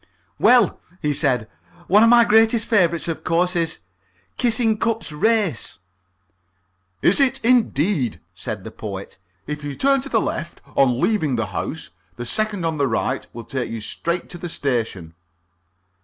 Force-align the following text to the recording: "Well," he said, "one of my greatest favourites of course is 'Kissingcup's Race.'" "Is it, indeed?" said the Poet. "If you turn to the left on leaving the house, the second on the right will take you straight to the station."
"Well," 0.39 0.81
he 0.99 1.13
said, 1.13 1.47
"one 1.85 2.01
of 2.01 2.09
my 2.09 2.25
greatest 2.25 2.65
favourites 2.65 3.07
of 3.07 3.23
course 3.23 3.55
is 3.55 3.81
'Kissingcup's 4.35 5.11
Race.'" 5.11 5.77
"Is 7.03 7.19
it, 7.19 7.39
indeed?" 7.45 8.19
said 8.33 8.63
the 8.63 8.71
Poet. 8.71 9.19
"If 9.45 9.63
you 9.63 9.75
turn 9.75 10.01
to 10.01 10.09
the 10.09 10.19
left 10.19 10.59
on 10.75 10.99
leaving 10.99 11.35
the 11.35 11.45
house, 11.53 11.91
the 12.15 12.25
second 12.25 12.65
on 12.65 12.79
the 12.79 12.87
right 12.87 13.27
will 13.31 13.43
take 13.43 13.69
you 13.69 13.79
straight 13.79 14.27
to 14.31 14.39
the 14.39 14.49
station." 14.49 15.13